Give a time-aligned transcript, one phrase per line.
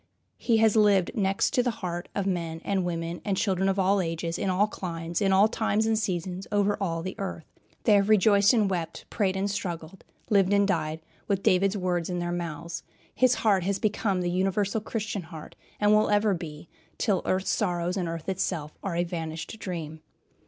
[0.39, 4.01] He has lived next to the heart of men, and women, and children, of all
[4.01, 7.45] ages, in all climes, in all times and seasons, all over the earth.
[7.83, 12.17] They have rejoiced and wept, prayed and struggled, lived and died, with David's words in
[12.17, 12.81] their mouths.
[13.13, 17.95] His heart has become the universal Christian heart, and will ever be, till earth's sorrows,
[17.95, 20.01] and earth itself, are a vanished dream.